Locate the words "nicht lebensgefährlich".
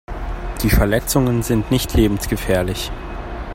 1.69-2.89